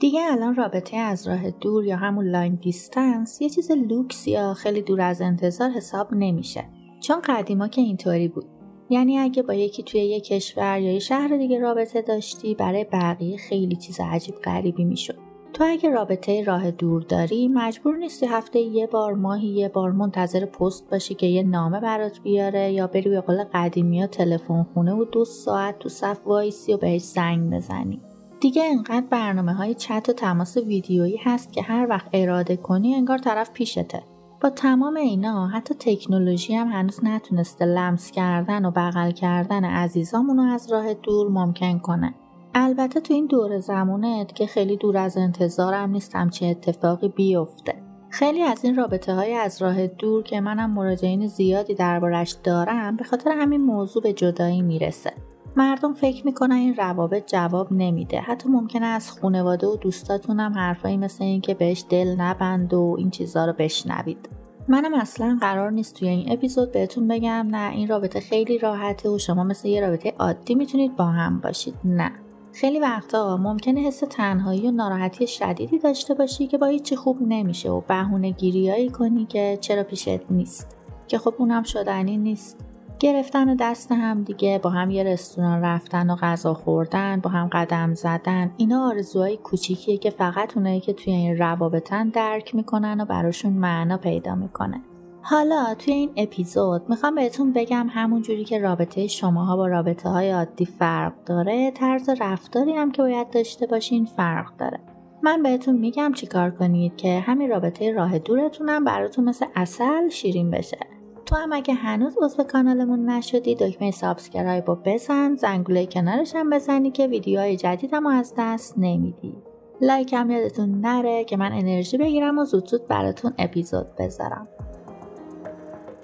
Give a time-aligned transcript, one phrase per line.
[0.00, 4.82] دیگه الان رابطه از راه دور یا همون long distance یه چیز لوکس یا خیلی
[4.82, 6.64] دور از انتظار حساب نمیشه.
[7.00, 8.44] چون قدیما که اینطوری بود.
[8.90, 13.36] یعنی اگه با یکی توی یه کشور یا یه شهر دیگه رابطه داشتی برای بقیه
[13.36, 15.18] خیلی چیز عجیب غریبی می‌شد.
[15.52, 20.44] تو اگه رابطه راه دور داری مجبور نیستی هفته یه بار ماهی یه بار منتظر
[20.44, 24.94] پست باشی که یه نامه برات بیاره یا بری به قول قدیمی ها تلفن خونه
[24.94, 28.00] و دو ساعت تو صف وایسی و بهش زنگ بزنی.
[28.40, 33.18] دیگه انقدر برنامه های چت و تماس ویدیویی هست که هر وقت اراده کنی انگار
[33.18, 34.02] طرف پیشته.
[34.40, 40.72] با تمام اینا حتی تکنولوژی هم هنوز نتونسته لمس کردن و بغل کردن عزیزامونو از
[40.72, 42.14] راه دور ممکن کنه.
[42.54, 47.74] البته تو این دور زمانت که خیلی دور از انتظارم نیستم چه اتفاقی بیفته.
[48.10, 53.04] خیلی از این رابطه های از راه دور که منم مراجعین زیادی دربارش دارم به
[53.04, 55.12] خاطر همین موضوع به جدایی می‌رسه.
[55.58, 58.20] مردم فکر می‌کنن این روابط جواب نمیده.
[58.20, 63.10] حتی ممکنه از خانواده و دوستاتونم حرفایی مثل این که بهش دل نبند و این
[63.10, 64.28] چیزها رو بشنوید.
[64.68, 69.18] منم اصلا قرار نیست توی این اپیزود بهتون بگم نه این رابطه خیلی راحته و
[69.18, 71.74] شما مثل یه رابطه عادی می‌تونید با هم باشید.
[71.84, 72.12] نه.
[72.52, 77.70] خیلی وقتا ممکنه حس تنهایی و ناراحتی شدیدی داشته باشی که با هیچی خوب نمیشه
[77.70, 80.76] و بهونه گیریایی کنی که چرا پیشت نیست.
[81.08, 82.67] که خب اونم شدنی نیست.
[83.00, 87.94] گرفتن دست هم دیگه با هم یه رستوران رفتن و غذا خوردن با هم قدم
[87.94, 88.50] زدن.
[88.56, 93.96] اینا آرزوهای کوچیکیه که فقط اونایی که توی این روابطن درک می‌کنن و براشون معنا
[93.96, 94.80] پیدا می‌کنه.
[95.22, 100.30] حالا توی این اپیزود می‌خوام بهتون بگم همون جوری که رابطه شماها با رابطه های
[100.30, 104.80] عادی فرق داره طرز رفتاری هم که باید داشته باشین فرق داره.
[105.22, 110.97] من بهتون میگم چیکار کنید که همین رابطه راه دورتونم براتون مثل اصل شیرین بشه.
[111.28, 116.90] تو هم اگه هنوز عضو کانالمون نشدی دکمه subscribe رو بزن زنگوله کنارش هم بزنی
[116.90, 119.34] که ویدیوهای جدیدم رو از دست نمیدی.
[119.80, 124.48] لایک هم یادتون نره که من انرژی بگیرم و زود زود براتون اپیزود بذارم.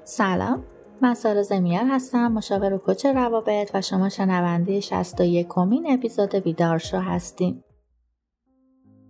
[0.04, 0.65] سلام
[1.03, 6.99] من سارا زمیر هستم مشاور و coach روابط و شما شنونده 61 کمین اپیزود بیدارشو
[6.99, 7.62] هستین.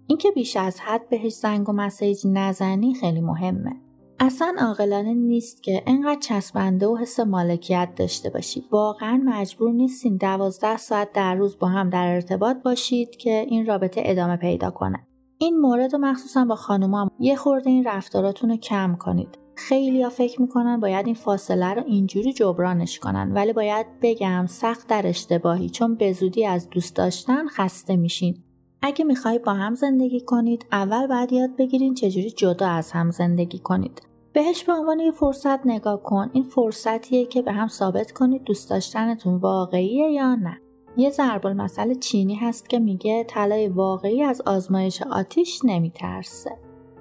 [0.06, 3.76] اینکه بیش از حد بهش زنگ و message نزنی خیلی مهمه.
[4.20, 8.64] اصلا عاقلانه نیست که انقدر چسبنده و حس مالکیت داشته باشید.
[8.70, 14.02] واقعا مجبور نیستین دوازده ساعت در روز با هم در ارتباط باشید که این رابطه
[14.04, 15.06] ادامه پیدا کنه.
[15.38, 19.38] این مورد و مخصوصا با خانوما یه خورده این رفتاراتون رو کم کنید.
[19.56, 24.88] خیلی ها فکر می‌کنن باید این فاصله رو اینجوری جبرانش کنن ولی باید بگم سخت
[24.88, 28.42] در اشتباهی چون به زودی از دوست داشتن خسته میشین.
[28.86, 33.58] اگه می‌خوای با هم زندگی کنید اول باید یاد بگیرین چجوری جدا از هم زندگی
[33.58, 34.02] کنید.
[34.32, 36.30] بهش به عنوان یه فرصت نگاه کن.
[36.32, 40.60] این فرصتیه که به هم ثابت کنید دوست داشتنتون واقعیه یا نه.
[40.96, 46.50] یه ضرب المثل چینی هست که میگه طلای واقعی از آزمایش آتیش نمیترسه.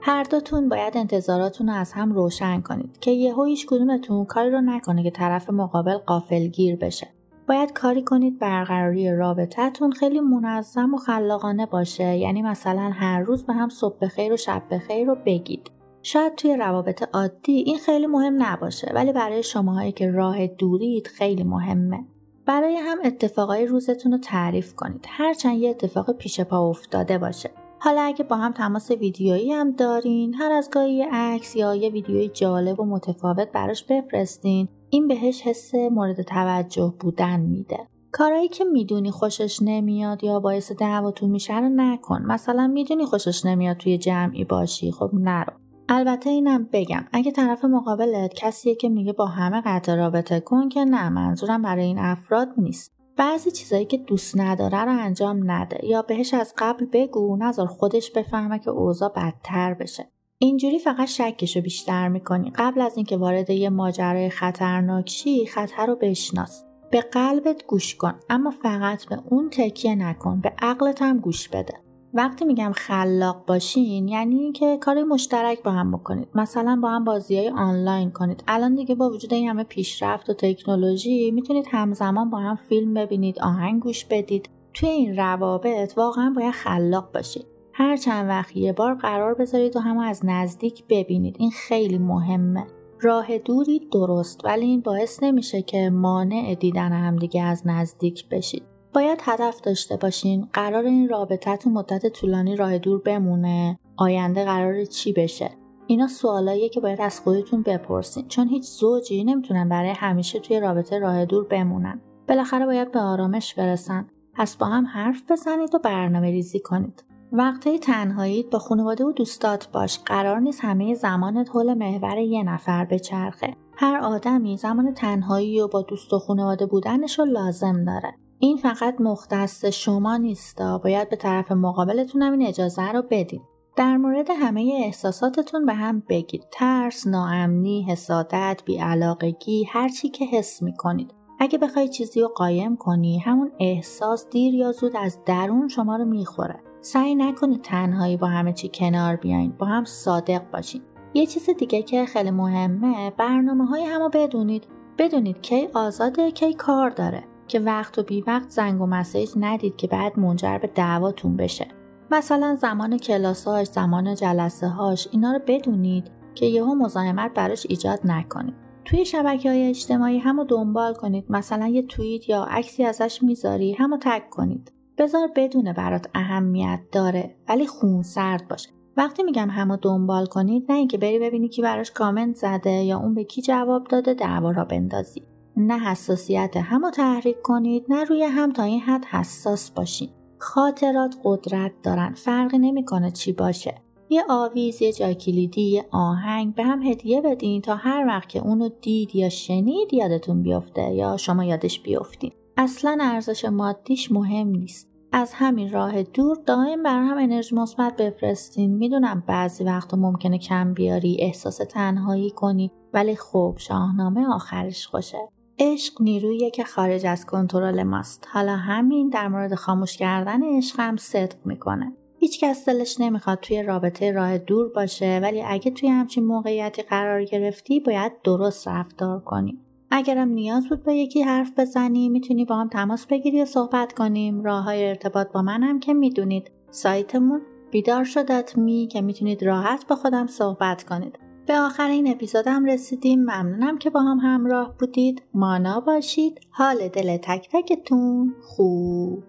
[0.02, 4.62] هر دوتون باید انتظاراتون رو از هم روشن کنید که یهو هیچ کدومتون کاری رو
[4.62, 7.08] نکنه که طرف مقابل قافلگیر بشه.
[7.48, 12.18] باید کاری کنید برقراری رابطهتون خیلی منظم و خلاقانه باشه.
[12.18, 15.72] یعنی مثلا هر روز به هم صبح بخیر و شب بخیر رو بگید.
[16.02, 21.44] شاید توی روابط عادی این خیلی مهم نباشه ولی برای شماهایی که راه دورید خیلی
[21.44, 22.06] مهمه.
[22.46, 25.06] برای هم اتفاقای روزتون رو تعریف کنید.
[25.10, 27.50] هرچند یه اتفاق پیش پا افتاده باشه.
[27.80, 32.30] حالا اگه با هم تماس ویدیویی هم دارین هر از گاهی عکس یا یه ویدیوی
[32.30, 34.68] جالب و متفاوت براش بفرستین.
[34.94, 37.78] این بهش حس مورد توجه بودن میده.
[38.12, 42.22] کارهایی که می‌دونی خوشش نمیاد یا باعث دعواتون میشه رو نکن.
[42.22, 44.92] مثلا می‌دونی خوشش نمیاد توی جمعی باشی.
[44.92, 45.54] خب نرو.
[45.90, 47.06] البته اینم بگم.
[47.12, 51.86] اگه طرف مقابلت کسیه که میگه با همه قطع رابطه کن که نه منظورم برای
[51.86, 52.92] این افراد نیست.
[53.18, 58.12] بعضی چیزایی که دوست نداره رو انجام نده یا بهش از قبل بگو نظر خودش
[58.12, 60.13] بفهمه که اوضاع بدتر بشه.
[60.38, 62.52] اینجوری فقط شکشو بیشتر می‌کنی.
[62.56, 66.64] قبل از اینکه وارد یه ماجرای خطرناک شی خطر رو بشناس.
[66.92, 70.42] به قلبت گوش کن اما فقط به اون تکیه نکن.
[70.42, 71.74] به عقلت هم گوش بده.
[72.14, 76.28] وقتی میگم خلاق باشین یعنی اینکه کار مشترک با هم بکنید.
[76.36, 78.44] مثلا با هم بازی های آنلاین کنید.
[78.48, 83.40] الان دیگه با وجود این همه پیشرفت و تکنولوژی می‌تونید همزمان با هم فیلم ببینید
[83.40, 84.50] آهنگ گوش بدید.
[84.74, 89.80] توی این روابط واقعا باید خلاق باشید هر چند وقت یه بار قرار بذارید و
[89.80, 91.36] هم از نزدیک ببینید.
[91.40, 92.68] این خیلی مهمه.
[93.02, 98.64] راه دوری درست ولی این باعث نمیشه که مانع دیدن همدیگه از نزدیک بشید.
[98.94, 100.48] باید هدف داشته باشین.
[100.54, 103.80] قرار این رابطه تو مدت طولانی راه دور بمونه.
[103.98, 105.50] آینده قرار چی بشه؟
[105.88, 108.28] اینا سوالاییه که باید از خودتون بپرسین.
[108.28, 112.02] چون هیچ زوجی نمی‌تونن برای همیشه توی رابطه راه دور بمونن.
[112.28, 114.08] بالاخره باید به آرامش برسن.
[114.34, 117.04] پس با هم حرف بزنید و برنامه ریزی کنید.
[117.36, 120.00] وقتی تنهاییت با خانواده و دوستات باش.
[120.00, 125.68] قرار نیست همه زمان حول محور یه نفر به چرخه هر آدمی زمان تنهایی و
[125.68, 128.14] با دوست و خانواده بودنش رو لازم داره.
[128.40, 133.42] این فقط مختص شما نیستا باید به طرف مقابلتون هم این اجازه رو بدین.
[133.76, 136.44] در مورد همه احساساتتون به هم بگید.
[136.52, 141.14] ترس، ناامنی، حسادت، بیعلاقگی هر چی که حس می‌کنید.
[141.40, 146.06] اگه بخوای چیزی رو قایم کنی همون احساس دیر یا زود از درون شما رو
[146.06, 146.60] می‌خوره.
[146.86, 150.82] سعی نکنید تنهایی با همه چی کنار بیاین با هم صادق باشین.
[151.14, 154.68] یه چیز دیگه که خیلی مهمه برنامه های همو بدونید.
[154.98, 157.24] بدونید کی آزاده کی کار داره.
[157.48, 161.68] که وقت و بی وقت زنگ و مسیج ندید که بعد منجر به دعواتون بشه.
[162.12, 168.56] مثلا زمان کلاساش زمان جلسه هاش اینا رو بدونید که یهو مزاحمت براش ایجاد نکنید.
[168.86, 171.26] توی شبکه های اجتماعی همو دنبال کنید.
[171.30, 174.72] مثلا یه توییت یا عکسی ازش می‌ذاری همو تک کنید.
[174.98, 180.78] بذار بدونه برات اهمیت داره ولی خون سرد باشه وقتی میگم همو دنبال کنید نه
[180.78, 184.66] اینکه بری ببینی کی براش کامنت زده یا اون به کی جواب داده دعوا را
[184.66, 185.24] بندازی.
[185.58, 190.10] نه حساسیت همو تحریک کنید نه روی هم تا این حد حساس باشین.
[190.38, 193.76] خاطرات قدرت دارن فرقی نمی‌کنه چی باشه.
[194.10, 198.40] یه آویز یه جای کلیدی یه آهنگ به هم هدیه بدین تا هر وقت که
[198.40, 202.32] اونو دید یا شنید یادتون بیفته یا شما یادش بیفتین.
[202.58, 204.90] اصلا ارزش مادیش مهم نیست.
[205.12, 208.74] از همین راه دور دائم بر هم انرژی مثبت بفرستین.
[208.78, 215.18] می‌دونم بعضی وقتا ممکنه کم بیاری احساس تنهایی کنی ولی خب شاهنامه آخرش خوشه.
[215.60, 218.28] عشق نیرویی که خارج از کنترل ماست.
[218.32, 221.94] حالا همین در مورد خاموش کردن عشق هم صدق می‌کنه.
[222.20, 227.80] هیچکس دلش نمی‌خواد توی رابطه راه دور باشه ولی اگه توی همچین موقعیتی قرار گرفتی
[227.80, 229.60] باید درست رفتار کنی.
[229.96, 234.44] اگرم نیاز بود با یکی حرف بزنی می‌تونی با هم تماس بگیری و صحبت کنیم.
[234.44, 236.52] راه های ارتباط با منم که می‌دونید.
[236.72, 237.42] سایتمون
[237.72, 241.20] بیدار شدت می که می‌تونید راحت با خودم صحبت کنید.
[241.46, 243.20] به آخر این اپیزودم رسیدیم.
[243.20, 245.24] ممنونم که با هم همراه بودید.
[245.34, 246.40] مانا باشید.
[246.52, 249.24] حال دل تک تکتون خوب.